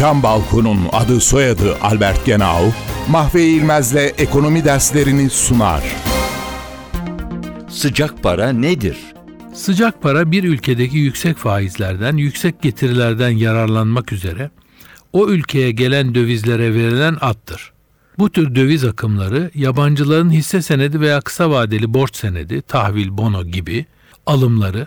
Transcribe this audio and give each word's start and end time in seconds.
Cam 0.00 0.22
Balkon'un 0.22 0.78
adı 0.92 1.20
soyadı 1.20 1.76
Albert 1.80 2.26
Genau, 2.26 2.72
Mahve 3.08 3.44
İlmez'le 3.44 4.18
ekonomi 4.18 4.64
derslerini 4.64 5.30
sunar. 5.30 5.82
Sıcak 7.68 8.22
para 8.22 8.52
nedir? 8.52 8.96
Sıcak 9.54 10.02
para 10.02 10.32
bir 10.32 10.44
ülkedeki 10.44 10.98
yüksek 10.98 11.36
faizlerden, 11.36 12.16
yüksek 12.16 12.62
getirilerden 12.62 13.28
yararlanmak 13.30 14.12
üzere 14.12 14.50
o 15.12 15.28
ülkeye 15.28 15.70
gelen 15.70 16.14
dövizlere 16.14 16.74
verilen 16.74 17.16
attır. 17.20 17.72
Bu 18.18 18.30
tür 18.30 18.54
döviz 18.54 18.84
akımları 18.84 19.50
yabancıların 19.54 20.30
hisse 20.30 20.62
senedi 20.62 21.00
veya 21.00 21.20
kısa 21.20 21.50
vadeli 21.50 21.94
borç 21.94 22.16
senedi, 22.16 22.62
tahvil, 22.62 23.18
bono 23.18 23.44
gibi 23.44 23.86
alımları, 24.26 24.86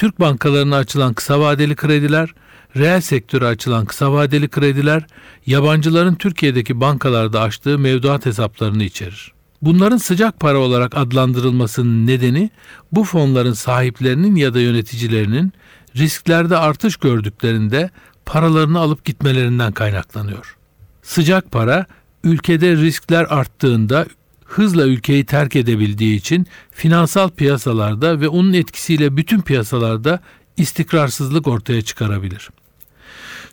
Türk 0.00 0.20
bankalarına 0.20 0.76
açılan 0.76 1.14
kısa 1.14 1.40
vadeli 1.40 1.76
krediler, 1.76 2.34
reel 2.76 3.00
sektöre 3.00 3.46
açılan 3.46 3.84
kısa 3.84 4.12
vadeli 4.12 4.48
krediler, 4.48 5.06
yabancıların 5.46 6.14
Türkiye'deki 6.14 6.80
bankalarda 6.80 7.40
açtığı 7.40 7.78
mevduat 7.78 8.26
hesaplarını 8.26 8.82
içerir. 8.82 9.32
Bunların 9.62 9.96
sıcak 9.96 10.40
para 10.40 10.58
olarak 10.58 10.96
adlandırılmasının 10.96 12.06
nedeni 12.06 12.50
bu 12.92 13.04
fonların 13.04 13.52
sahiplerinin 13.52 14.36
ya 14.36 14.54
da 14.54 14.60
yöneticilerinin 14.60 15.52
risklerde 15.96 16.56
artış 16.56 16.96
gördüklerinde 16.96 17.90
paralarını 18.26 18.78
alıp 18.78 19.04
gitmelerinden 19.04 19.72
kaynaklanıyor. 19.72 20.56
Sıcak 21.02 21.52
para 21.52 21.86
ülkede 22.24 22.76
riskler 22.76 23.26
arttığında 23.30 24.06
hızla 24.50 24.86
ülkeyi 24.86 25.24
terk 25.26 25.56
edebildiği 25.56 26.16
için 26.16 26.46
finansal 26.70 27.30
piyasalarda 27.30 28.20
ve 28.20 28.28
onun 28.28 28.52
etkisiyle 28.52 29.16
bütün 29.16 29.40
piyasalarda 29.40 30.20
istikrarsızlık 30.56 31.48
ortaya 31.48 31.82
çıkarabilir. 31.82 32.50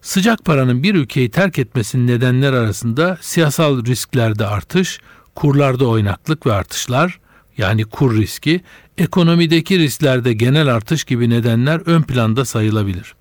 Sıcak 0.01 0.45
paranın 0.45 0.83
bir 0.83 0.95
ülkeyi 0.95 1.31
terk 1.31 1.59
etmesinin 1.59 2.07
nedenler 2.07 2.53
arasında 2.53 3.17
siyasal 3.21 3.85
risklerde 3.85 4.47
artış, 4.47 4.99
kurlarda 5.35 5.85
oynaklık 5.85 6.45
ve 6.45 6.53
artışlar 6.53 7.19
yani 7.57 7.85
kur 7.85 8.17
riski, 8.17 8.61
ekonomideki 8.97 9.79
risklerde 9.79 10.33
genel 10.33 10.67
artış 10.67 11.03
gibi 11.03 11.29
nedenler 11.29 11.81
ön 11.85 12.01
planda 12.01 12.45
sayılabilir. 12.45 13.15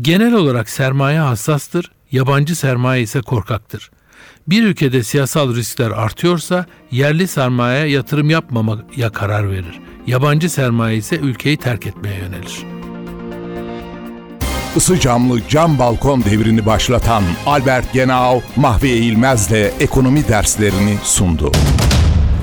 Genel 0.00 0.32
olarak 0.32 0.68
sermaye 0.68 1.18
hassastır, 1.18 1.90
yabancı 2.12 2.56
sermaye 2.56 3.02
ise 3.02 3.20
korkaktır. 3.20 3.90
Bir 4.48 4.62
ülkede 4.62 5.02
siyasal 5.02 5.54
riskler 5.54 5.90
artıyorsa 5.90 6.66
yerli 6.90 7.28
sermaye 7.28 7.88
yatırım 7.88 8.30
yapmamaya 8.30 9.12
karar 9.12 9.50
verir. 9.50 9.80
Yabancı 10.06 10.50
sermaye 10.50 10.96
ise 10.96 11.16
ülkeyi 11.16 11.56
terk 11.56 11.86
etmeye 11.86 12.18
yönelir. 12.18 12.58
Isı 14.76 15.00
camlı 15.00 15.48
cam 15.48 15.78
balkon 15.78 16.24
devrini 16.24 16.66
başlatan 16.66 17.22
Albert 17.46 17.92
Genau, 17.92 18.40
Mahve 18.56 18.88
İlmez'le 18.90 19.72
ekonomi 19.80 20.28
derslerini 20.28 20.96
sundu. 21.04 21.52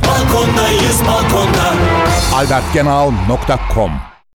Balkondayız 0.07 1.01
balkonda. 1.07 1.73
albertgenau.com 2.35 3.91